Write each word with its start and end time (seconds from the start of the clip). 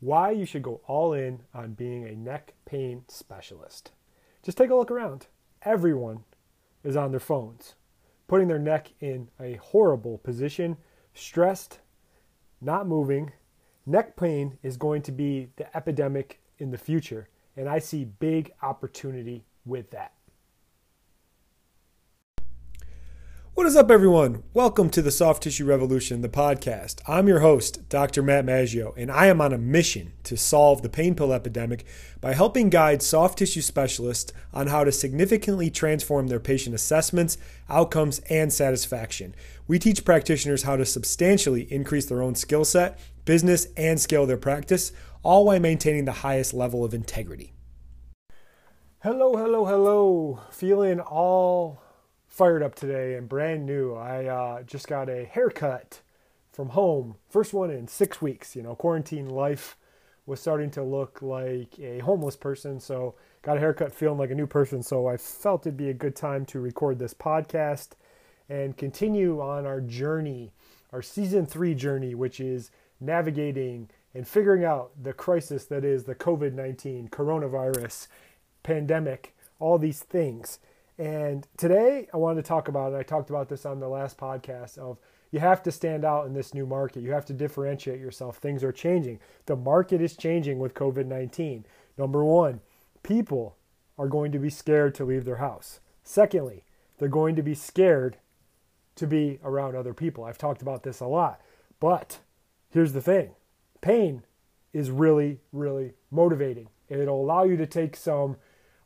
why 0.00 0.30
you 0.30 0.44
should 0.44 0.62
go 0.62 0.80
all 0.86 1.12
in 1.12 1.42
on 1.54 1.74
being 1.74 2.06
a 2.06 2.16
neck 2.16 2.54
pain 2.64 3.04
specialist. 3.08 3.92
Just 4.42 4.58
take 4.58 4.70
a 4.70 4.74
look 4.74 4.90
around. 4.90 5.26
Everyone 5.62 6.24
is 6.82 6.96
on 6.96 7.10
their 7.10 7.20
phones, 7.20 7.74
putting 8.26 8.48
their 8.48 8.58
neck 8.58 8.92
in 9.00 9.28
a 9.38 9.54
horrible 9.54 10.18
position, 10.18 10.78
stressed, 11.14 11.80
not 12.60 12.86
moving. 12.86 13.32
Neck 13.84 14.16
pain 14.16 14.58
is 14.62 14.76
going 14.76 15.02
to 15.02 15.12
be 15.12 15.50
the 15.56 15.76
epidemic 15.76 16.40
in 16.58 16.70
the 16.70 16.78
future, 16.78 17.28
and 17.56 17.68
I 17.68 17.78
see 17.78 18.04
big 18.04 18.52
opportunity 18.62 19.44
with 19.66 19.90
that. 19.90 20.12
What 23.60 23.66
is 23.66 23.76
up, 23.76 23.90
everyone? 23.90 24.42
Welcome 24.54 24.88
to 24.88 25.02
the 25.02 25.10
Soft 25.10 25.42
Tissue 25.42 25.66
Revolution, 25.66 26.22
the 26.22 26.30
podcast. 26.30 27.02
I'm 27.06 27.28
your 27.28 27.40
host, 27.40 27.90
Dr. 27.90 28.22
Matt 28.22 28.46
Maggio, 28.46 28.94
and 28.96 29.10
I 29.10 29.26
am 29.26 29.42
on 29.42 29.52
a 29.52 29.58
mission 29.58 30.14
to 30.24 30.38
solve 30.38 30.80
the 30.80 30.88
pain 30.88 31.14
pill 31.14 31.30
epidemic 31.30 31.84
by 32.22 32.32
helping 32.32 32.70
guide 32.70 33.02
soft 33.02 33.38
tissue 33.38 33.60
specialists 33.60 34.32
on 34.54 34.68
how 34.68 34.84
to 34.84 34.90
significantly 34.90 35.68
transform 35.68 36.28
their 36.28 36.40
patient 36.40 36.74
assessments, 36.74 37.36
outcomes, 37.68 38.20
and 38.30 38.50
satisfaction. 38.50 39.34
We 39.68 39.78
teach 39.78 40.06
practitioners 40.06 40.62
how 40.62 40.76
to 40.76 40.86
substantially 40.86 41.70
increase 41.70 42.06
their 42.06 42.22
own 42.22 42.36
skill 42.36 42.64
set, 42.64 42.98
business, 43.26 43.66
and 43.76 44.00
scale 44.00 44.24
their 44.24 44.38
practice, 44.38 44.90
all 45.22 45.44
while 45.44 45.60
maintaining 45.60 46.06
the 46.06 46.12
highest 46.12 46.54
level 46.54 46.82
of 46.82 46.94
integrity. 46.94 47.52
Hello, 49.00 49.36
hello, 49.36 49.66
hello. 49.66 50.40
Feeling 50.50 51.00
all 51.00 51.82
fired 52.30 52.62
up 52.62 52.76
today 52.76 53.14
and 53.14 53.28
brand 53.28 53.66
new. 53.66 53.94
I 53.94 54.26
uh, 54.26 54.62
just 54.62 54.88
got 54.88 55.10
a 55.10 55.24
haircut 55.24 56.00
from 56.52 56.70
home, 56.70 57.16
first 57.28 57.52
one 57.52 57.70
in 57.70 57.88
six 57.88 58.22
weeks. 58.22 58.56
You 58.56 58.62
know, 58.62 58.74
quarantine 58.74 59.28
life 59.28 59.76
was 60.26 60.40
starting 60.40 60.70
to 60.70 60.82
look 60.82 61.20
like 61.20 61.78
a 61.80 61.98
homeless 61.98 62.36
person, 62.36 62.78
so 62.78 63.16
got 63.42 63.56
a 63.56 63.60
haircut 63.60 63.92
feeling 63.92 64.18
like 64.18 64.30
a 64.30 64.34
new 64.34 64.46
person. 64.46 64.82
So 64.82 65.08
I 65.08 65.16
felt 65.16 65.66
it'd 65.66 65.76
be 65.76 65.90
a 65.90 65.94
good 65.94 66.14
time 66.14 66.46
to 66.46 66.60
record 66.60 66.98
this 66.98 67.14
podcast 67.14 67.90
and 68.48 68.76
continue 68.76 69.40
on 69.40 69.66
our 69.66 69.80
journey, 69.80 70.52
our 70.92 71.02
season 71.02 71.46
three 71.46 71.74
journey, 71.74 72.14
which 72.14 72.40
is 72.40 72.70
navigating 73.00 73.90
and 74.14 74.26
figuring 74.26 74.64
out 74.64 74.90
the 75.00 75.12
crisis 75.12 75.64
that 75.66 75.84
is 75.84 76.04
the 76.04 76.14
COVID 76.14 76.52
19 76.52 77.08
coronavirus 77.08 78.06
pandemic, 78.62 79.34
all 79.58 79.78
these 79.78 80.00
things. 80.00 80.60
And 81.00 81.48
today 81.56 82.08
I 82.12 82.18
wanted 82.18 82.42
to 82.42 82.48
talk 82.48 82.68
about, 82.68 82.94
I 82.94 83.02
talked 83.02 83.30
about 83.30 83.48
this 83.48 83.64
on 83.64 83.80
the 83.80 83.88
last 83.88 84.18
podcast, 84.18 84.76
of 84.76 84.98
you 85.30 85.40
have 85.40 85.62
to 85.62 85.72
stand 85.72 86.04
out 86.04 86.26
in 86.26 86.34
this 86.34 86.52
new 86.52 86.66
market. 86.66 87.02
You 87.02 87.12
have 87.12 87.24
to 87.26 87.32
differentiate 87.32 87.98
yourself. 87.98 88.36
Things 88.36 88.62
are 88.62 88.70
changing. 88.70 89.18
The 89.46 89.56
market 89.56 90.02
is 90.02 90.14
changing 90.14 90.58
with 90.58 90.74
COVID 90.74 91.06
19. 91.06 91.64
Number 91.96 92.22
one, 92.22 92.60
people 93.02 93.56
are 93.96 94.08
going 94.08 94.30
to 94.32 94.38
be 94.38 94.50
scared 94.50 94.94
to 94.96 95.06
leave 95.06 95.24
their 95.24 95.36
house. 95.36 95.80
Secondly, 96.04 96.64
they're 96.98 97.08
going 97.08 97.34
to 97.34 97.42
be 97.42 97.54
scared 97.54 98.18
to 98.96 99.06
be 99.06 99.38
around 99.42 99.76
other 99.76 99.94
people. 99.94 100.24
I've 100.24 100.36
talked 100.36 100.60
about 100.60 100.82
this 100.82 101.00
a 101.00 101.06
lot. 101.06 101.40
But 101.80 102.18
here's 102.68 102.92
the 102.92 103.00
thing 103.00 103.30
pain 103.80 104.22
is 104.74 104.90
really, 104.90 105.40
really 105.50 105.94
motivating. 106.10 106.68
It'll 106.90 107.22
allow 107.22 107.44
you 107.44 107.56
to 107.56 107.66
take 107.66 107.96
some, 107.96 108.36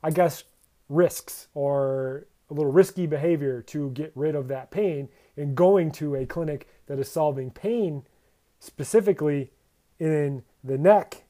I 0.01 0.11
guess, 0.11 0.45
risks 0.89 1.49
or 1.55 2.27
a 2.51 2.55
little 2.55 2.73
risky 2.73 3.07
behavior 3.07 3.63
to 3.63 3.91
get 3.91 4.13
rid 4.15 4.35
of 4.35 4.49
that 4.49 4.71
pain 4.71 5.09
and 5.37 5.57
going 5.57 5.91
to 5.93 6.15
a 6.15 6.27
clinic 6.27 6.69
that 6.87 6.99
is 6.99 7.11
solving 7.11 7.51
pain 7.51 8.05
specifically 8.61 9.51
in 9.99 10.43
the 10.63 10.79
neck 10.79 11.25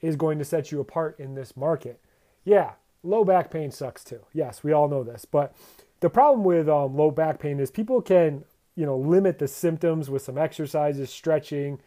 is 0.00 0.16
going 0.16 0.38
to 0.38 0.44
set 0.44 0.72
you 0.72 0.80
apart 0.80 1.18
in 1.18 1.34
this 1.34 1.56
market. 1.56 2.00
Yeah, 2.44 2.72
low 3.02 3.24
back 3.24 3.50
pain 3.50 3.70
sucks 3.70 4.04
too. 4.04 4.20
Yes, 4.32 4.62
we 4.62 4.72
all 4.72 4.88
know 4.88 5.04
this. 5.04 5.24
But 5.24 5.54
the 6.00 6.10
problem 6.10 6.44
with 6.44 6.68
um, 6.68 6.96
low 6.96 7.10
back 7.10 7.38
pain 7.38 7.60
is 7.60 7.70
people 7.70 8.02
can, 8.02 8.44
you 8.74 8.84
know, 8.84 8.96
limit 8.96 9.38
the 9.38 9.48
symptoms 9.48 10.10
with 10.10 10.22
some 10.22 10.38
exercises, 10.38 11.10
stretching, 11.10 11.80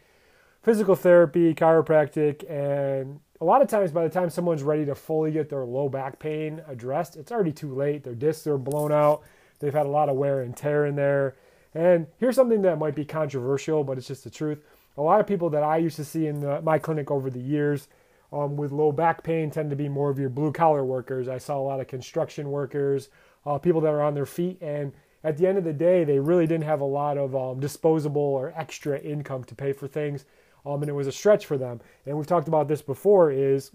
physical 0.66 0.96
therapy, 0.96 1.54
chiropractic, 1.54 2.42
and 2.50 3.20
a 3.40 3.44
lot 3.44 3.62
of 3.62 3.68
times 3.68 3.92
by 3.92 4.02
the 4.02 4.12
time 4.12 4.28
someone's 4.28 4.64
ready 4.64 4.84
to 4.84 4.96
fully 4.96 5.30
get 5.30 5.48
their 5.48 5.64
low 5.64 5.88
back 5.88 6.18
pain 6.18 6.60
addressed, 6.66 7.14
it's 7.14 7.30
already 7.30 7.52
too 7.52 7.72
late. 7.72 8.02
Their 8.02 8.16
discs 8.16 8.48
are 8.48 8.58
blown 8.58 8.90
out. 8.90 9.22
They've 9.60 9.72
had 9.72 9.86
a 9.86 9.90
lot 9.90 10.08
of 10.08 10.16
wear 10.16 10.40
and 10.40 10.56
tear 10.56 10.86
in 10.86 10.96
there. 10.96 11.36
And 11.72 12.08
here's 12.18 12.34
something 12.34 12.62
that 12.62 12.80
might 12.80 12.96
be 12.96 13.04
controversial, 13.04 13.84
but 13.84 13.96
it's 13.96 14.08
just 14.08 14.24
the 14.24 14.30
truth. 14.30 14.58
A 14.98 15.02
lot 15.02 15.20
of 15.20 15.26
people 15.28 15.50
that 15.50 15.62
I 15.62 15.76
used 15.76 15.94
to 15.96 16.04
see 16.04 16.26
in 16.26 16.40
the, 16.40 16.60
my 16.62 16.80
clinic 16.80 17.12
over 17.12 17.30
the 17.30 17.38
years 17.38 17.86
um, 18.32 18.56
with 18.56 18.72
low 18.72 18.90
back 18.90 19.22
pain 19.22 19.52
tend 19.52 19.70
to 19.70 19.76
be 19.76 19.88
more 19.88 20.10
of 20.10 20.18
your 20.18 20.30
blue 20.30 20.50
collar 20.50 20.84
workers. 20.84 21.28
I 21.28 21.38
saw 21.38 21.60
a 21.60 21.62
lot 21.62 21.78
of 21.78 21.86
construction 21.86 22.50
workers, 22.50 23.08
uh, 23.46 23.58
people 23.58 23.82
that 23.82 23.92
are 23.92 24.02
on 24.02 24.14
their 24.14 24.26
feet, 24.26 24.60
and 24.60 24.92
at 25.22 25.36
the 25.36 25.46
end 25.46 25.58
of 25.58 25.64
the 25.64 25.72
day, 25.72 26.02
they 26.02 26.18
really 26.18 26.48
didn't 26.48 26.64
have 26.64 26.80
a 26.80 26.84
lot 26.84 27.18
of 27.18 27.36
um, 27.36 27.60
disposable 27.60 28.20
or 28.20 28.52
extra 28.56 28.98
income 28.98 29.44
to 29.44 29.54
pay 29.54 29.72
for 29.72 29.86
things 29.86 30.24
um, 30.66 30.82
and 30.82 30.90
it 30.90 30.94
was 30.94 31.06
a 31.06 31.12
stretch 31.12 31.46
for 31.46 31.56
them. 31.56 31.80
And 32.04 32.16
we've 32.16 32.26
talked 32.26 32.48
about 32.48 32.68
this 32.68 32.82
before 32.82 33.30
is 33.30 33.70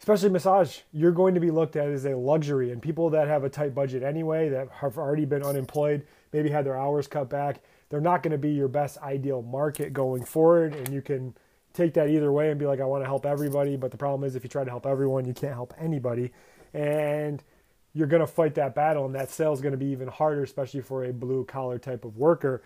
especially 0.00 0.30
massage, 0.30 0.78
you're 0.92 1.12
going 1.12 1.34
to 1.34 1.40
be 1.40 1.50
looked 1.50 1.76
at 1.76 1.88
as 1.88 2.06
a 2.06 2.16
luxury. 2.16 2.72
And 2.72 2.82
people 2.82 3.10
that 3.10 3.28
have 3.28 3.44
a 3.44 3.50
tight 3.50 3.74
budget 3.74 4.02
anyway, 4.02 4.48
that 4.48 4.68
have 4.70 4.98
already 4.98 5.26
been 5.26 5.42
unemployed, 5.42 6.06
maybe 6.32 6.48
had 6.48 6.64
their 6.64 6.78
hours 6.78 7.06
cut 7.06 7.28
back, 7.28 7.60
they're 7.90 8.00
not 8.00 8.22
going 8.22 8.32
to 8.32 8.38
be 8.38 8.50
your 8.50 8.68
best 8.68 8.98
ideal 8.98 9.42
market 9.42 9.92
going 9.92 10.24
forward. 10.24 10.74
And 10.74 10.88
you 10.92 11.02
can 11.02 11.34
take 11.74 11.94
that 11.94 12.08
either 12.08 12.32
way 12.32 12.50
and 12.50 12.58
be 12.58 12.66
like, 12.66 12.80
I 12.80 12.84
want 12.84 13.02
to 13.02 13.06
help 13.06 13.26
everybody. 13.26 13.76
But 13.76 13.90
the 13.90 13.96
problem 13.96 14.26
is, 14.26 14.36
if 14.36 14.42
you 14.42 14.48
try 14.48 14.64
to 14.64 14.70
help 14.70 14.86
everyone, 14.86 15.26
you 15.26 15.34
can't 15.34 15.54
help 15.54 15.74
anybody. 15.78 16.32
And 16.72 17.42
you're 17.92 18.06
going 18.06 18.20
to 18.20 18.26
fight 18.26 18.54
that 18.54 18.74
battle, 18.74 19.04
and 19.04 19.14
that 19.16 19.30
sale 19.30 19.52
is 19.52 19.60
going 19.60 19.72
to 19.72 19.78
be 19.78 19.86
even 19.86 20.06
harder, 20.06 20.44
especially 20.44 20.80
for 20.80 21.04
a 21.04 21.12
blue 21.12 21.44
collar 21.44 21.78
type 21.78 22.04
of 22.04 22.16
worker. 22.16 22.62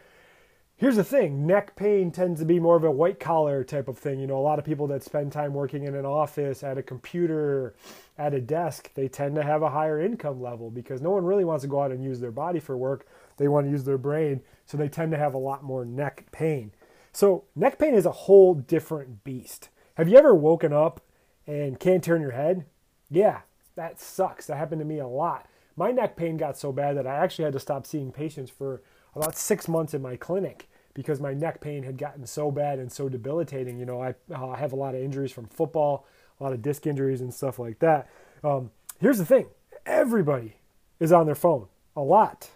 Here's 0.76 0.96
the 0.96 1.04
thing 1.04 1.46
neck 1.46 1.76
pain 1.76 2.10
tends 2.10 2.40
to 2.40 2.46
be 2.46 2.58
more 2.58 2.76
of 2.76 2.82
a 2.82 2.90
white 2.90 3.20
collar 3.20 3.62
type 3.62 3.86
of 3.86 3.96
thing. 3.96 4.18
You 4.18 4.26
know, 4.26 4.38
a 4.38 4.42
lot 4.42 4.58
of 4.58 4.64
people 4.64 4.88
that 4.88 5.04
spend 5.04 5.30
time 5.30 5.54
working 5.54 5.84
in 5.84 5.94
an 5.94 6.04
office, 6.04 6.64
at 6.64 6.78
a 6.78 6.82
computer, 6.82 7.76
at 8.18 8.34
a 8.34 8.40
desk, 8.40 8.92
they 8.94 9.06
tend 9.06 9.36
to 9.36 9.44
have 9.44 9.62
a 9.62 9.70
higher 9.70 10.00
income 10.00 10.42
level 10.42 10.70
because 10.70 11.00
no 11.00 11.10
one 11.10 11.24
really 11.24 11.44
wants 11.44 11.62
to 11.62 11.68
go 11.68 11.80
out 11.80 11.92
and 11.92 12.02
use 12.02 12.18
their 12.18 12.32
body 12.32 12.58
for 12.58 12.76
work. 12.76 13.06
They 13.36 13.46
want 13.46 13.66
to 13.66 13.70
use 13.70 13.84
their 13.84 13.98
brain. 13.98 14.40
So 14.66 14.76
they 14.76 14.88
tend 14.88 15.12
to 15.12 15.18
have 15.18 15.34
a 15.34 15.38
lot 15.38 15.62
more 15.62 15.84
neck 15.84 16.26
pain. 16.32 16.72
So, 17.12 17.44
neck 17.54 17.78
pain 17.78 17.94
is 17.94 18.06
a 18.06 18.10
whole 18.10 18.54
different 18.54 19.22
beast. 19.22 19.68
Have 19.94 20.08
you 20.08 20.18
ever 20.18 20.34
woken 20.34 20.72
up 20.72 21.00
and 21.46 21.78
can't 21.78 22.02
turn 22.02 22.20
your 22.20 22.32
head? 22.32 22.64
Yeah, 23.08 23.42
that 23.76 24.00
sucks. 24.00 24.46
That 24.46 24.56
happened 24.56 24.80
to 24.80 24.84
me 24.84 24.98
a 24.98 25.06
lot. 25.06 25.46
My 25.76 25.92
neck 25.92 26.16
pain 26.16 26.36
got 26.36 26.58
so 26.58 26.72
bad 26.72 26.96
that 26.96 27.06
I 27.06 27.14
actually 27.14 27.44
had 27.44 27.52
to 27.52 27.60
stop 27.60 27.86
seeing 27.86 28.10
patients 28.10 28.50
for 28.50 28.82
about 29.14 29.36
six 29.36 29.68
months 29.68 29.94
in 29.94 30.02
my 30.02 30.16
clinic 30.16 30.68
because 30.94 31.20
my 31.20 31.34
neck 31.34 31.60
pain 31.60 31.82
had 31.82 31.98
gotten 31.98 32.26
so 32.26 32.50
bad 32.50 32.78
and 32.78 32.90
so 32.90 33.08
debilitating. 33.08 33.78
You 33.78 33.86
know, 33.86 34.02
I 34.02 34.14
uh, 34.32 34.54
have 34.54 34.72
a 34.72 34.76
lot 34.76 34.94
of 34.94 35.02
injuries 35.02 35.32
from 35.32 35.46
football, 35.46 36.06
a 36.40 36.44
lot 36.44 36.52
of 36.52 36.62
disc 36.62 36.86
injuries 36.86 37.20
and 37.20 37.34
stuff 37.34 37.58
like 37.58 37.80
that. 37.80 38.08
Um, 38.42 38.70
here's 39.00 39.18
the 39.18 39.26
thing 39.26 39.46
everybody 39.86 40.56
is 41.00 41.12
on 41.12 41.26
their 41.26 41.34
phone 41.34 41.66
a 41.96 42.00
lot 42.00 42.50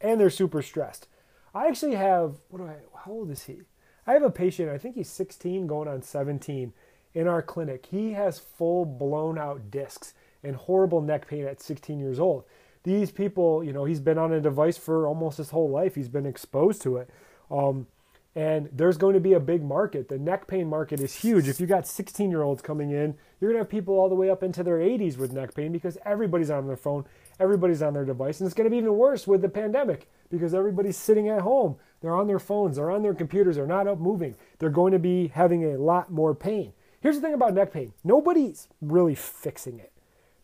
and 0.00 0.20
they're 0.20 0.30
super 0.30 0.62
stressed. 0.62 1.08
I 1.54 1.68
actually 1.68 1.94
have, 1.94 2.36
what 2.48 2.58
do 2.58 2.66
I, 2.66 2.76
how 3.04 3.12
old 3.12 3.30
is 3.30 3.44
he? 3.44 3.62
I 4.06 4.12
have 4.12 4.22
a 4.22 4.30
patient, 4.30 4.70
I 4.70 4.78
think 4.78 4.94
he's 4.94 5.08
16 5.08 5.66
going 5.66 5.88
on 5.88 6.02
17 6.02 6.72
in 7.14 7.26
our 7.26 7.42
clinic. 7.42 7.86
He 7.86 8.12
has 8.12 8.38
full 8.38 8.84
blown 8.84 9.38
out 9.38 9.70
discs 9.70 10.14
and 10.44 10.54
horrible 10.54 11.00
neck 11.00 11.26
pain 11.26 11.44
at 11.44 11.60
16 11.60 11.98
years 11.98 12.20
old 12.20 12.44
these 12.86 13.10
people, 13.10 13.64
you 13.64 13.72
know, 13.72 13.84
he's 13.84 13.98
been 13.98 14.16
on 14.16 14.32
a 14.32 14.40
device 14.40 14.78
for 14.78 15.08
almost 15.08 15.38
his 15.38 15.50
whole 15.50 15.68
life. 15.68 15.96
He's 15.96 16.08
been 16.08 16.24
exposed 16.24 16.80
to 16.82 16.98
it. 16.98 17.10
Um, 17.50 17.88
and 18.36 18.68
there's 18.72 18.96
going 18.96 19.14
to 19.14 19.20
be 19.20 19.32
a 19.32 19.40
big 19.40 19.64
market. 19.64 20.08
The 20.08 20.18
neck 20.18 20.46
pain 20.46 20.68
market 20.68 21.00
is 21.00 21.16
huge. 21.16 21.48
If 21.48 21.58
you 21.58 21.66
got 21.66 21.88
16 21.88 22.30
year 22.30 22.42
olds 22.42 22.62
coming 22.62 22.92
in, 22.92 23.16
you're 23.40 23.50
going 23.50 23.54
to 23.54 23.64
have 23.64 23.68
people 23.68 23.98
all 23.98 24.08
the 24.08 24.14
way 24.14 24.30
up 24.30 24.44
into 24.44 24.62
their 24.62 24.78
80s 24.78 25.18
with 25.18 25.32
neck 25.32 25.52
pain 25.52 25.72
because 25.72 25.98
everybody's 26.04 26.48
on 26.48 26.68
their 26.68 26.76
phone, 26.76 27.04
everybody's 27.40 27.82
on 27.82 27.92
their 27.92 28.04
device. 28.04 28.38
And 28.38 28.46
it's 28.46 28.54
going 28.54 28.66
to 28.66 28.70
be 28.70 28.76
even 28.76 28.94
worse 28.94 29.26
with 29.26 29.42
the 29.42 29.48
pandemic 29.48 30.08
because 30.30 30.54
everybody's 30.54 30.96
sitting 30.96 31.28
at 31.28 31.40
home. 31.40 31.76
They're 32.02 32.14
on 32.14 32.28
their 32.28 32.38
phones, 32.38 32.76
they're 32.76 32.90
on 32.92 33.02
their 33.02 33.14
computers, 33.14 33.56
they're 33.56 33.66
not 33.66 33.88
up 33.88 33.98
moving. 33.98 34.36
They're 34.60 34.70
going 34.70 34.92
to 34.92 35.00
be 35.00 35.28
having 35.28 35.64
a 35.64 35.78
lot 35.78 36.12
more 36.12 36.36
pain. 36.36 36.72
Here's 37.00 37.16
the 37.16 37.22
thing 37.22 37.34
about 37.34 37.54
neck 37.54 37.72
pain 37.72 37.94
nobody's 38.04 38.68
really 38.80 39.16
fixing 39.16 39.80
it. 39.80 39.92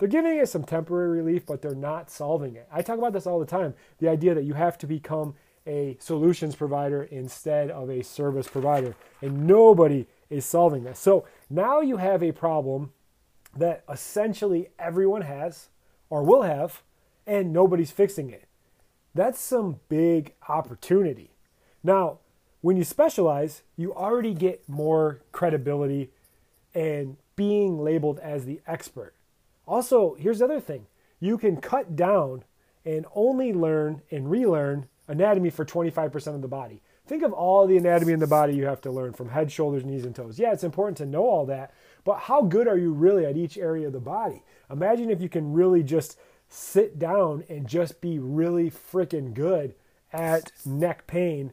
They're 0.03 0.09
giving 0.09 0.37
it 0.37 0.49
some 0.49 0.65
temporary 0.65 1.19
relief, 1.19 1.47
but 1.47 1.63
they're 1.63 1.77
not 1.77 2.11
solving 2.11 2.57
it. 2.57 2.67
I 2.73 2.83
talk 2.83 2.99
about 2.99 3.13
this 3.13 3.25
all 3.25 3.39
the 3.39 3.47
time 3.47 3.75
the 3.99 4.09
idea 4.09 4.35
that 4.35 4.43
you 4.43 4.55
have 4.55 4.77
to 4.79 4.87
become 4.89 5.37
a 5.65 5.97
solutions 6.01 6.57
provider 6.57 7.05
instead 7.05 7.71
of 7.71 7.89
a 7.89 8.03
service 8.03 8.49
provider. 8.49 8.97
And 9.21 9.47
nobody 9.47 10.09
is 10.29 10.45
solving 10.45 10.83
this. 10.83 10.99
So 10.99 11.25
now 11.49 11.83
you 11.83 11.99
have 11.99 12.21
a 12.21 12.33
problem 12.33 12.91
that 13.57 13.85
essentially 13.89 14.71
everyone 14.77 15.23
has 15.23 15.69
or 16.11 16.25
will 16.25 16.43
have, 16.43 16.83
and 17.25 17.53
nobody's 17.53 17.93
fixing 17.93 18.29
it. 18.29 18.49
That's 19.15 19.39
some 19.39 19.79
big 19.89 20.35
opportunity. 20.49 21.31
Now, 21.85 22.19
when 22.61 22.77
you 22.77 22.83
specialize, 22.83 23.63
you 23.77 23.95
already 23.95 24.35
get 24.35 24.69
more 24.69 25.21
credibility 25.31 26.11
and 26.75 27.19
being 27.37 27.79
labeled 27.79 28.19
as 28.19 28.47
the 28.47 28.61
expert. 28.67 29.15
Also, 29.67 30.15
here's 30.15 30.39
the 30.39 30.45
other 30.45 30.61
thing 30.61 30.87
you 31.21 31.39
can 31.39 31.57
cut 31.57 31.95
down 31.95 32.45
and 32.85 33.07
only 33.15 33.53
learn 33.53 34.03
and 34.11 34.31
relearn 34.31 34.89
anatomy 35.07 35.51
for 35.51 35.65
25% 35.65 36.35
of 36.35 36.43
the 36.43 36.49
body. 36.49 36.83
Think 37.07 37.23
of 37.23 37.33
all 37.33 37.67
the 37.67 37.77
anatomy 37.77 38.13
in 38.13 38.21
the 38.21 38.27
body 38.27 38.55
you 38.55 38.67
have 38.67 38.81
to 38.83 38.91
learn 38.91 39.13
from 39.13 39.29
head, 39.29 39.51
shoulders, 39.51 39.85
knees, 39.85 40.05
and 40.05 40.15
toes. 40.15 40.39
Yeah, 40.39 40.53
it's 40.53 40.65
important 40.65 40.97
to 40.99 41.07
know 41.07 41.25
all 41.25 41.47
that, 41.47 41.75
but 42.05 42.19
how 42.21 42.43
good 42.43 42.69
are 42.69 42.79
you 42.79 42.93
really 42.93 43.27
at 43.27 43.37
each 43.37 43.59
area 43.59 43.89
of 43.89 43.93
the 43.93 44.01
body? 44.01 44.45
Imagine 44.71 45.11
if 45.11 45.21
you 45.21 45.29
can 45.29 45.53
really 45.53 45.83
just 45.83 46.19
sit 46.49 46.99
down 46.99 47.45
and 47.49 47.67
just 47.67 48.01
be 48.01 48.19
really 48.19 48.71
freaking 48.71 49.35
good 49.35 49.75
at 50.13 50.53
neck 50.65 51.07
pain 51.07 51.53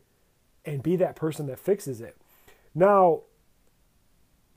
and 0.65 0.83
be 0.83 0.95
that 0.97 1.15
person 1.15 1.47
that 1.47 1.59
fixes 1.59 2.01
it. 2.01 2.17
Now, 2.75 3.21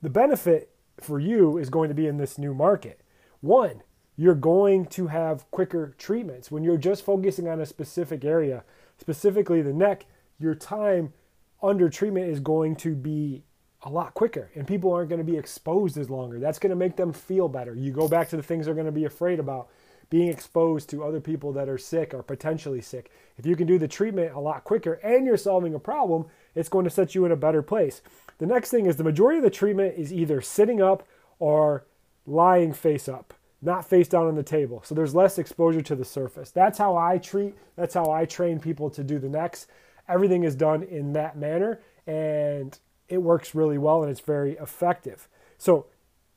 the 0.03 0.11
benefit 0.11 0.71
for 1.01 1.19
you 1.19 1.59
is 1.59 1.71
going 1.71 1.89
to 1.89 1.95
be 1.95 2.07
in 2.07 2.19
this 2.19 2.39
new 2.39 2.55
market. 2.55 3.02
One, 3.43 3.83
you're 4.17 4.37
going 4.37 4.87
to 4.87 5.09
have 5.09 5.51
quicker 5.51 5.95
treatments. 5.99 6.51
When 6.51 6.63
you're 6.63 6.77
just 6.77 7.05
focusing 7.05 7.49
on 7.49 7.61
a 7.61 7.67
specific 7.67 8.25
area, 8.25 8.63
specifically 8.99 9.63
the 9.63 9.73
neck, 9.73 10.07
your 10.39 10.55
time 10.55 11.13
under 11.61 11.91
treatment 11.91 12.31
is 12.31 12.39
going 12.39 12.77
to 12.77 12.95
be 12.95 13.43
a 13.83 13.91
lot 13.91 14.15
quicker 14.15 14.49
and 14.55 14.65
people 14.65 14.93
aren't 14.93 15.09
going 15.09 15.25
to 15.25 15.31
be 15.31 15.37
exposed 15.37 15.99
as 15.99 16.09
longer. 16.09 16.39
That's 16.39 16.61
going 16.61 16.71
to 16.71 16.77
make 16.77 16.97
them 16.97 17.13
feel 17.13 17.49
better. 17.49 17.75
You 17.75 17.91
go 17.91 18.07
back 18.09 18.29
to 18.29 18.37
the 18.37 18.45
things 18.45 18.67
they're 18.67 18.75
going 18.75 18.87
to 18.87 18.93
be 18.93 19.07
afraid 19.07 19.41
about 19.41 19.69
being 20.09 20.29
exposed 20.29 20.89
to 20.91 21.03
other 21.03 21.21
people 21.21 21.53
that 21.55 21.69
are 21.69 21.79
sick 21.79 22.15
or 22.15 22.23
potentially 22.23 22.81
sick. 22.81 23.11
If 23.39 23.47
you 23.47 23.57
can 23.57 23.67
do 23.67 23.77
the 23.77 23.89
treatment 23.89 24.35
a 24.35 24.41
lot 24.41 24.63
quicker 24.63 25.01
and 25.03 25.27
you're 25.27 25.37
solving 25.37 25.75
a 25.75 25.81
problem, 25.81 26.27
it's 26.55 26.69
going 26.69 26.85
to 26.85 26.91
set 26.91 27.17
you 27.17 27.25
in 27.25 27.33
a 27.33 27.37
better 27.37 27.63
place. 27.63 28.03
The 28.39 28.47
next 28.47 28.71
thing 28.71 28.87
is 28.87 28.97
the 28.97 29.05
majority 29.05 29.39
of 29.39 29.45
the 29.45 29.51
treatment 29.51 29.95
is 29.99 30.13
either 30.13 30.41
sitting 30.41 30.81
up 30.81 31.09
or 31.41 31.87
lying 32.27 32.73
face 32.73 33.09
up, 33.09 33.35
not 33.61 33.89
face 33.89 34.09
down 34.09 34.27
on 34.27 34.35
the 34.35 34.43
table. 34.43 34.83
So 34.85 34.95
there's 34.95 35.15
less 35.15 35.39
exposure 35.39 35.83
to 35.83 35.95
the 35.95 36.05
surface. 36.05 36.51
That's 36.51 36.79
how 36.79 36.97
I 36.97 37.19
treat, 37.19 37.55
that's 37.77 37.95
how 37.95 38.11
I 38.11 38.25
train 38.25 38.61
people 38.61 38.91
to 38.91 39.05
do 39.05 39.19
the 39.19 39.29
necks. 39.29 39.67
Everything 40.09 40.45
is 40.45 40.55
done 40.55 40.83
in 40.83 41.13
that 41.13 41.37
manner 41.37 41.81
and 42.07 42.79
it 43.09 43.19
works 43.19 43.55
really 43.55 43.79
well 43.79 44.03
and 44.03 44.11
it's 44.11 44.21
very 44.21 44.53
effective. 44.55 45.29
So 45.59 45.87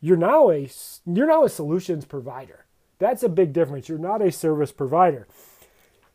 you're 0.02 0.18
now 0.18 0.52
a 0.52 0.70
you're 1.06 1.28
now 1.28 1.44
a 1.44 1.50
solutions 1.50 2.06
provider. 2.06 2.66
That's 3.00 3.24
a 3.24 3.30
big 3.30 3.54
difference. 3.54 3.90
You're 3.90 3.98
not 3.98 4.22
a 4.22 4.32
service 4.32 4.72
provider. 4.72 5.28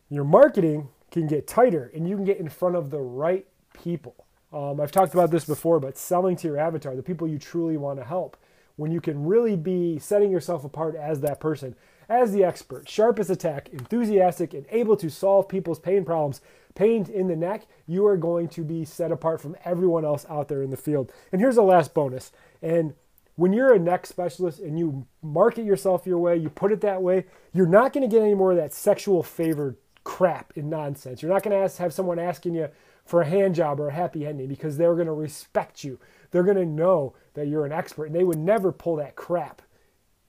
Your 0.08 0.24
marketing 0.24 0.88
can 1.10 1.26
get 1.26 1.46
tighter 1.46 1.90
and 1.94 2.08
you 2.08 2.16
can 2.16 2.24
get 2.24 2.38
in 2.38 2.48
front 2.48 2.76
of 2.76 2.90
the 2.90 3.00
right 3.00 3.46
people. 3.82 4.14
Um, 4.52 4.80
I've 4.80 4.92
talked 4.92 5.14
about 5.14 5.30
this 5.30 5.44
before, 5.44 5.78
but 5.78 5.96
selling 5.96 6.36
to 6.36 6.48
your 6.48 6.58
avatar, 6.58 6.96
the 6.96 7.02
people 7.02 7.28
you 7.28 7.38
truly 7.38 7.76
want 7.76 7.98
to 7.98 8.04
help, 8.04 8.36
when 8.80 8.90
you 8.90 9.00
can 9.00 9.26
really 9.26 9.56
be 9.56 9.98
setting 9.98 10.30
yourself 10.30 10.64
apart 10.64 10.96
as 10.96 11.20
that 11.20 11.38
person, 11.38 11.76
as 12.08 12.32
the 12.32 12.42
expert, 12.42 12.88
sharp 12.88 13.18
as 13.18 13.28
a 13.28 13.36
tack, 13.36 13.68
enthusiastic, 13.68 14.54
and 14.54 14.64
able 14.70 14.96
to 14.96 15.10
solve 15.10 15.50
people's 15.50 15.78
pain 15.78 16.02
problems, 16.02 16.40
pain 16.74 17.06
in 17.12 17.28
the 17.28 17.36
neck, 17.36 17.66
you 17.86 18.06
are 18.06 18.16
going 18.16 18.48
to 18.48 18.64
be 18.64 18.86
set 18.86 19.12
apart 19.12 19.38
from 19.38 19.54
everyone 19.66 20.02
else 20.02 20.24
out 20.30 20.48
there 20.48 20.62
in 20.62 20.70
the 20.70 20.78
field. 20.78 21.12
And 21.30 21.42
here's 21.42 21.56
the 21.56 21.62
last 21.62 21.92
bonus. 21.92 22.32
And 22.62 22.94
when 23.36 23.52
you're 23.52 23.74
a 23.74 23.78
neck 23.78 24.06
specialist 24.06 24.60
and 24.60 24.78
you 24.78 25.06
market 25.22 25.66
yourself 25.66 26.06
your 26.06 26.18
way, 26.18 26.38
you 26.38 26.48
put 26.48 26.72
it 26.72 26.80
that 26.80 27.02
way, 27.02 27.26
you're 27.52 27.66
not 27.66 27.92
going 27.92 28.08
to 28.08 28.16
get 28.16 28.22
any 28.22 28.34
more 28.34 28.52
of 28.52 28.56
that 28.56 28.72
sexual 28.72 29.22
favor 29.22 29.76
crap 30.04 30.54
and 30.56 30.70
nonsense. 30.70 31.20
You're 31.20 31.32
not 31.32 31.42
going 31.42 31.68
to 31.68 31.76
have 31.82 31.92
someone 31.92 32.18
asking 32.18 32.54
you 32.54 32.68
for 33.04 33.20
a 33.20 33.26
hand 33.26 33.54
job 33.54 33.78
or 33.78 33.88
a 33.88 33.92
happy 33.92 34.26
ending 34.26 34.48
because 34.48 34.78
they're 34.78 34.94
going 34.94 35.06
to 35.06 35.12
respect 35.12 35.84
you. 35.84 35.98
They're 36.30 36.42
going 36.42 36.56
to 36.56 36.66
know 36.66 37.14
that 37.34 37.48
you're 37.48 37.66
an 37.66 37.72
expert 37.72 38.06
and 38.06 38.14
they 38.14 38.24
would 38.24 38.38
never 38.38 38.72
pull 38.72 38.96
that 38.96 39.16
crap 39.16 39.62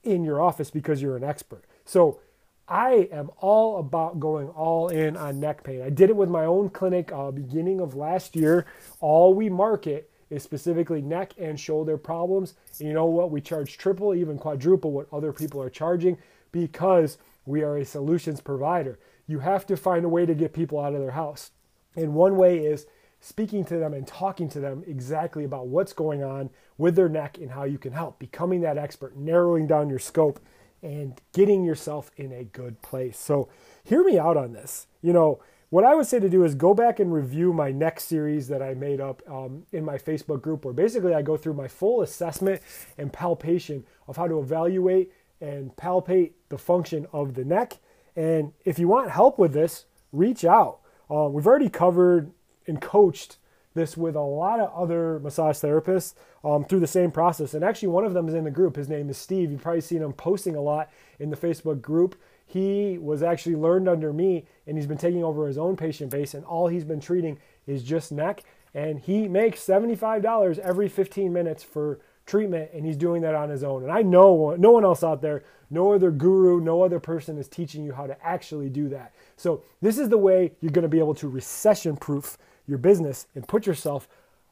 in 0.03 0.23
your 0.23 0.41
office 0.41 0.71
because 0.71 1.01
you're 1.01 1.17
an 1.17 1.23
expert. 1.23 1.65
So 1.85 2.19
I 2.67 3.09
am 3.11 3.29
all 3.39 3.79
about 3.79 4.19
going 4.19 4.47
all 4.49 4.87
in 4.87 5.17
on 5.17 5.39
neck 5.39 5.63
pain. 5.63 5.81
I 5.81 5.89
did 5.89 6.09
it 6.09 6.15
with 6.15 6.29
my 6.29 6.45
own 6.45 6.69
clinic 6.69 7.11
uh, 7.11 7.31
beginning 7.31 7.81
of 7.81 7.95
last 7.95 8.35
year. 8.35 8.65
All 8.99 9.33
we 9.33 9.49
market 9.49 10.09
is 10.29 10.41
specifically 10.41 11.01
neck 11.01 11.33
and 11.37 11.59
shoulder 11.59 11.97
problems. 11.97 12.53
And 12.79 12.87
you 12.87 12.93
know 12.93 13.05
what? 13.05 13.29
We 13.29 13.41
charge 13.41 13.77
triple, 13.77 14.15
even 14.15 14.37
quadruple 14.37 14.91
what 14.91 15.07
other 15.11 15.33
people 15.33 15.61
are 15.61 15.69
charging 15.69 16.17
because 16.51 17.17
we 17.45 17.61
are 17.61 17.77
a 17.77 17.85
solutions 17.85 18.39
provider. 18.39 18.99
You 19.27 19.39
have 19.39 19.65
to 19.67 19.75
find 19.75 20.05
a 20.05 20.09
way 20.09 20.25
to 20.25 20.33
get 20.33 20.53
people 20.53 20.79
out 20.79 20.93
of 20.93 21.01
their 21.01 21.11
house. 21.11 21.51
And 21.95 22.13
one 22.13 22.37
way 22.37 22.59
is 22.59 22.85
speaking 23.21 23.63
to 23.63 23.77
them 23.77 23.93
and 23.93 24.05
talking 24.05 24.49
to 24.49 24.59
them 24.59 24.83
exactly 24.85 25.45
about 25.45 25.67
what's 25.67 25.93
going 25.93 26.23
on 26.23 26.49
with 26.77 26.95
their 26.95 27.07
neck 27.07 27.37
and 27.37 27.51
how 27.51 27.63
you 27.63 27.77
can 27.77 27.93
help, 27.93 28.19
becoming 28.19 28.61
that 28.61 28.77
expert, 28.77 29.15
narrowing 29.15 29.67
down 29.67 29.89
your 29.89 29.99
scope, 29.99 30.39
and 30.81 31.21
getting 31.31 31.63
yourself 31.63 32.09
in 32.17 32.33
a 32.33 32.43
good 32.43 32.81
place. 32.81 33.17
So, 33.17 33.47
hear 33.83 34.03
me 34.03 34.17
out 34.17 34.35
on 34.35 34.53
this. 34.53 34.87
You 35.03 35.13
know, 35.13 35.39
what 35.69 35.85
I 35.85 35.93
would 35.93 36.07
say 36.07 36.19
to 36.19 36.29
do 36.29 36.43
is 36.43 36.55
go 36.55 36.73
back 36.73 36.99
and 36.99 37.13
review 37.13 37.53
my 37.53 37.71
next 37.71 38.05
series 38.05 38.47
that 38.49 38.61
I 38.61 38.73
made 38.73 38.99
up 38.99 39.21
um, 39.29 39.67
in 39.71 39.85
my 39.85 39.97
Facebook 39.97 40.41
group, 40.41 40.65
where 40.65 40.73
basically 40.73 41.13
I 41.13 41.21
go 41.21 41.37
through 41.37 41.53
my 41.53 41.67
full 41.67 42.01
assessment 42.01 42.61
and 42.97 43.13
palpation 43.13 43.85
of 44.07 44.17
how 44.17 44.27
to 44.27 44.39
evaluate 44.39 45.13
and 45.39 45.75
palpate 45.77 46.31
the 46.49 46.57
function 46.57 47.07
of 47.13 47.35
the 47.35 47.45
neck. 47.45 47.77
And 48.15 48.51
if 48.65 48.79
you 48.79 48.87
want 48.87 49.11
help 49.11 49.39
with 49.39 49.53
this, 49.53 49.85
reach 50.11 50.43
out. 50.43 50.79
Uh, 51.09 51.29
we've 51.29 51.47
already 51.47 51.69
covered 51.69 52.31
and 52.67 52.81
coached 52.81 53.37
this 53.73 53.95
with 53.95 54.15
a 54.15 54.21
lot 54.21 54.59
of 54.59 54.71
other 54.73 55.19
massage 55.19 55.57
therapists 55.57 56.13
um, 56.43 56.65
through 56.65 56.79
the 56.79 56.87
same 56.87 57.11
process. 57.11 57.53
And 57.53 57.63
actually, 57.63 57.87
one 57.89 58.03
of 58.03 58.13
them 58.13 58.27
is 58.27 58.33
in 58.33 58.43
the 58.43 58.51
group. 58.51 58.75
His 58.75 58.89
name 58.89 59.09
is 59.09 59.17
Steve. 59.17 59.51
You've 59.51 59.61
probably 59.61 59.81
seen 59.81 60.01
him 60.01 60.13
posting 60.13 60.55
a 60.55 60.61
lot 60.61 60.89
in 61.19 61.29
the 61.29 61.37
Facebook 61.37 61.81
group. 61.81 62.15
He 62.45 62.97
was 62.97 63.23
actually 63.23 63.55
learned 63.55 63.87
under 63.87 64.11
me 64.11 64.45
and 64.67 64.77
he's 64.77 64.87
been 64.87 64.97
taking 64.97 65.23
over 65.23 65.47
his 65.47 65.57
own 65.57 65.77
patient 65.77 66.11
base, 66.11 66.33
and 66.33 66.43
all 66.43 66.67
he's 66.67 66.83
been 66.83 66.99
treating 66.99 67.39
is 67.65 67.83
just 67.83 68.11
neck. 68.11 68.43
And 68.73 68.99
he 68.99 69.27
makes 69.27 69.61
$75 69.61 70.59
every 70.59 70.89
15 70.89 71.31
minutes 71.31 71.63
for 71.63 71.99
treatment, 72.25 72.71
and 72.73 72.85
he's 72.85 72.97
doing 72.97 73.21
that 73.23 73.35
on 73.35 73.49
his 73.49 73.63
own. 73.63 73.83
And 73.83 73.91
I 73.91 74.01
know 74.01 74.55
no 74.57 74.71
one 74.71 74.83
else 74.83 75.03
out 75.03 75.21
there, 75.21 75.43
no 75.69 75.93
other 75.93 76.11
guru, 76.11 76.59
no 76.61 76.83
other 76.83 76.99
person 76.99 77.37
is 77.37 77.47
teaching 77.47 77.83
you 77.83 77.93
how 77.93 78.07
to 78.07 78.25
actually 78.25 78.69
do 78.69 78.89
that. 78.89 79.13
So, 79.37 79.63
this 79.81 79.97
is 79.97 80.09
the 80.09 80.17
way 80.17 80.53
you're 80.61 80.71
going 80.71 80.83
to 80.83 80.89
be 80.89 80.99
able 80.99 81.15
to 81.15 81.27
recession 81.27 81.97
proof 81.97 82.37
your 82.67 82.77
business 82.77 83.27
and 83.35 83.47
put 83.47 83.65
yourself 83.65 84.07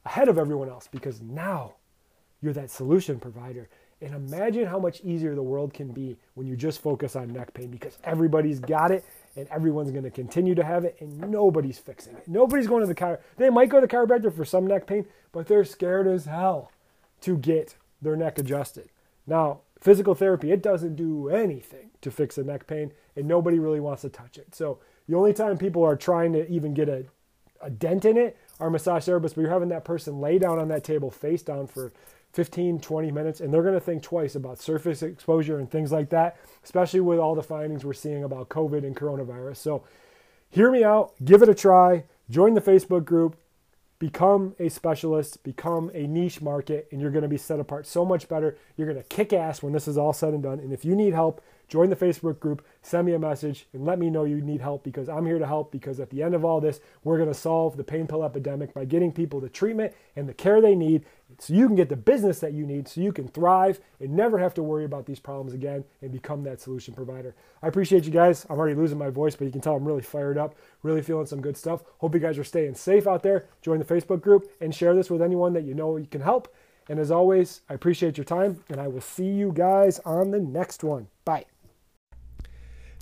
ahead 0.05 0.27
of 0.27 0.37
everyone 0.37 0.69
else 0.69 0.87
because 0.91 1.21
now 1.21 1.75
you're 2.41 2.53
that 2.53 2.71
solution 2.71 3.19
provider. 3.19 3.69
And 4.01 4.15
imagine 4.15 4.65
how 4.65 4.79
much 4.79 5.01
easier 5.01 5.35
the 5.35 5.43
world 5.43 5.73
can 5.73 5.91
be 5.91 6.17
when 6.33 6.47
you 6.47 6.55
just 6.55 6.81
focus 6.81 7.17
on 7.17 7.33
neck 7.33 7.53
pain 7.53 7.69
because 7.69 7.97
everybody's 8.05 8.59
got 8.59 8.91
it 8.91 9.03
and 9.35 9.45
everyone's 9.49 9.91
going 9.91 10.05
to 10.05 10.09
continue 10.09 10.55
to 10.55 10.63
have 10.63 10.85
it 10.85 10.95
and 11.01 11.19
nobody's 11.19 11.77
fixing 11.77 12.15
it. 12.15 12.25
Nobody's 12.25 12.67
going 12.67 12.81
to 12.81 12.87
the 12.87 12.95
car. 12.95 13.19
They 13.35 13.49
might 13.49 13.67
go 13.67 13.81
to 13.81 13.85
the 13.85 13.93
chiropractor 13.93 14.33
for 14.33 14.45
some 14.45 14.65
neck 14.65 14.87
pain, 14.87 15.05
but 15.33 15.47
they're 15.47 15.65
scared 15.65 16.07
as 16.07 16.25
hell 16.25 16.71
to 17.21 17.37
get 17.37 17.75
their 18.01 18.15
neck 18.15 18.37
adjusted. 18.37 18.89
Now, 19.27 19.61
physical 19.79 20.15
therapy, 20.15 20.51
it 20.51 20.63
doesn't 20.63 20.95
do 20.95 21.29
anything 21.29 21.91
to 22.01 22.11
fix 22.11 22.37
a 22.37 22.43
neck 22.43 22.67
pain 22.67 22.91
and 23.15 23.27
nobody 23.27 23.59
really 23.59 23.79
wants 23.79 24.01
to 24.01 24.09
touch 24.09 24.37
it. 24.37 24.55
So, 24.55 24.79
the 25.07 25.15
only 25.15 25.33
time 25.33 25.57
people 25.57 25.83
are 25.83 25.95
trying 25.95 26.33
to 26.33 26.47
even 26.49 26.75
get 26.75 26.87
a, 26.87 27.05
a 27.61 27.69
dent 27.69 28.05
in 28.05 28.15
it 28.15 28.37
are 28.59 28.69
massage 28.69 29.07
therapists, 29.07 29.33
but 29.33 29.37
you're 29.37 29.49
having 29.49 29.69
that 29.69 29.83
person 29.83 30.21
lay 30.21 30.37
down 30.37 30.59
on 30.59 30.67
that 30.67 30.83
table 30.83 31.09
face 31.09 31.41
down 31.41 31.65
for 31.65 31.91
15, 32.33 32.79
20 32.79 33.11
minutes, 33.11 33.41
and 33.41 33.51
they're 33.51 33.63
going 33.63 33.73
to 33.73 33.79
think 33.79 34.03
twice 34.03 34.35
about 34.35 34.59
surface 34.59 35.01
exposure 35.01 35.57
and 35.57 35.71
things 35.71 35.91
like 35.91 36.09
that, 36.11 36.37
especially 36.63 36.99
with 36.99 37.17
all 37.17 37.33
the 37.33 37.41
findings 37.41 37.83
we're 37.83 37.93
seeing 37.93 38.23
about 38.23 38.49
COVID 38.49 38.85
and 38.85 38.95
coronavirus. 38.95 39.57
So, 39.57 39.83
hear 40.49 40.71
me 40.71 40.83
out, 40.83 41.13
give 41.25 41.41
it 41.41 41.49
a 41.49 41.55
try, 41.55 42.03
join 42.29 42.53
the 42.53 42.61
Facebook 42.61 43.03
group, 43.03 43.35
become 43.99 44.55
a 44.59 44.69
specialist, 44.69 45.43
become 45.43 45.91
a 45.93 46.07
niche 46.07 46.41
market, 46.41 46.87
and 46.91 47.01
you're 47.01 47.11
going 47.11 47.23
to 47.23 47.27
be 47.27 47.37
set 47.37 47.59
apart 47.59 47.85
so 47.85 48.05
much 48.05 48.29
better. 48.29 48.57
You're 48.77 48.87
going 48.87 49.01
to 49.01 49.07
kick 49.07 49.33
ass 49.33 49.61
when 49.61 49.73
this 49.73 49.87
is 49.87 49.97
all 49.97 50.13
said 50.13 50.33
and 50.33 50.41
done. 50.41 50.59
And 50.59 50.71
if 50.71 50.85
you 50.85 50.95
need 50.95 51.13
help, 51.13 51.41
join 51.69 51.89
the 51.89 51.95
Facebook 51.95 52.39
group, 52.39 52.65
send 52.81 53.05
me 53.05 53.13
a 53.13 53.19
message, 53.19 53.67
and 53.73 53.85
let 53.85 53.99
me 53.99 54.09
know 54.09 54.25
you 54.25 54.41
need 54.41 54.59
help 54.59 54.83
because 54.83 55.07
I'm 55.07 55.25
here 55.25 55.39
to 55.39 55.47
help. 55.47 55.71
Because 55.71 55.99
at 55.99 56.09
the 56.09 56.21
end 56.21 56.35
of 56.35 56.43
all 56.43 56.59
this, 56.59 56.81
we're 57.03 57.17
going 57.17 57.29
to 57.29 57.33
solve 57.33 57.77
the 57.77 57.83
pain 57.83 58.07
pill 58.07 58.23
epidemic 58.23 58.73
by 58.73 58.85
getting 58.85 59.11
people 59.11 59.39
the 59.39 59.49
treatment 59.49 59.93
and 60.15 60.27
the 60.27 60.33
care 60.33 60.59
they 60.59 60.75
need 60.75 61.05
so 61.37 61.53
you 61.53 61.67
can 61.67 61.75
get 61.75 61.89
the 61.89 61.95
business 61.95 62.39
that 62.39 62.53
you 62.53 62.65
need 62.65 62.87
so 62.87 63.01
you 63.01 63.13
can 63.13 63.27
thrive 63.27 63.79
and 63.99 64.11
never 64.11 64.39
have 64.39 64.53
to 64.55 64.63
worry 64.63 64.83
about 64.83 65.05
these 65.05 65.19
problems 65.19 65.53
again 65.53 65.83
and 66.01 66.11
become 66.11 66.43
that 66.43 66.59
solution 66.59 66.93
provider. 66.93 67.35
I 67.61 67.67
appreciate 67.67 68.05
you 68.05 68.11
guys. 68.11 68.45
I'm 68.49 68.57
already 68.57 68.75
losing 68.75 68.97
my 68.97 69.09
voice, 69.09 69.35
but 69.35 69.45
you 69.45 69.51
can 69.51 69.61
tell 69.61 69.75
I'm 69.75 69.85
really 69.85 70.01
fired 70.01 70.37
up, 70.37 70.55
really 70.81 71.01
feeling 71.01 71.27
some 71.27 71.41
good 71.41 71.55
stuff. 71.55 71.83
Hope 71.99 72.13
you 72.15 72.19
guys 72.19 72.37
are 72.37 72.43
staying 72.43 72.75
safe 72.75 73.05
out 73.07 73.21
there. 73.21 73.45
Join 73.61 73.79
the 73.79 73.85
Facebook 73.85 74.21
group 74.21 74.51
and 74.59 74.73
share 74.73 74.95
this 74.95 75.09
with 75.09 75.21
anyone 75.21 75.53
that 75.53 75.63
you 75.63 75.75
know 75.75 75.97
you 75.97 76.07
can 76.07 76.21
help. 76.21 76.53
And 76.89 76.99
as 76.99 77.11
always, 77.11 77.61
I 77.69 77.75
appreciate 77.75 78.17
your 78.17 78.25
time 78.25 78.63
and 78.67 78.81
I 78.81 78.87
will 78.87 79.01
see 79.01 79.27
you 79.27 79.51
guys 79.53 79.99
on 79.99 80.31
the 80.31 80.39
next 80.39 80.83
one. 80.83 81.07
Bye. 81.23 81.45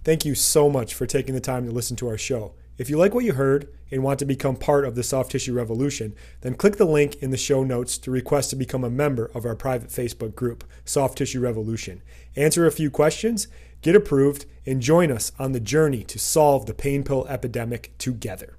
Thank 0.07 0.23
you 0.23 0.35
so 0.35 0.69
much 0.69 0.93
for 0.93 1.05
taking 1.05 1.35
the 1.35 1.41
time 1.41 1.65
to 1.65 1.71
listen 1.73 1.97
to 1.97 2.07
our 2.07 2.17
show. 2.17 2.53
If 2.77 2.89
you 2.89 2.97
like 2.97 3.13
what 3.13 3.25
you 3.25 3.33
heard 3.33 3.67
and 3.91 4.01
want 4.01 4.19
to 4.19 4.25
become 4.25 4.55
part 4.55 4.85
of 4.85 4.95
the 4.95 5.03
soft 5.03 5.33
tissue 5.33 5.51
revolution, 5.51 6.15
then 6.39 6.55
click 6.55 6.77
the 6.77 6.85
link 6.85 7.15
in 7.15 7.31
the 7.31 7.35
show 7.35 7.61
notes 7.61 7.97
to 7.97 8.09
request 8.09 8.49
to 8.51 8.55
become 8.55 8.85
a 8.85 8.89
member 8.89 9.29
of 9.33 9.43
our 9.43 9.53
private 9.53 9.89
Facebook 9.89 10.33
group, 10.33 10.63
Soft 10.85 11.17
Tissue 11.17 11.41
Revolution. 11.41 12.01
Answer 12.37 12.65
a 12.65 12.71
few 12.71 12.89
questions, 12.89 13.49
get 13.81 13.97
approved, 13.97 14.45
and 14.65 14.81
join 14.81 15.11
us 15.11 15.33
on 15.37 15.51
the 15.51 15.59
journey 15.59 16.05
to 16.05 16.17
solve 16.17 16.67
the 16.67 16.73
pain 16.73 17.03
pill 17.03 17.27
epidemic 17.27 17.91
together. 17.97 18.55